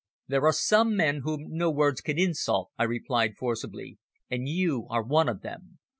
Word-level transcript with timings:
"There 0.27 0.43
are 0.47 0.51
some 0.51 0.95
men 0.95 1.21
whom 1.23 1.45
no 1.49 1.69
words 1.69 2.01
can 2.01 2.17
insult," 2.17 2.71
I 2.75 2.85
replied 2.85 3.35
forcibly. 3.37 3.99
"And 4.31 4.49
you 4.49 4.87
are 4.89 5.03
one 5.03 5.29
of 5.29 5.41
them." 5.41 5.77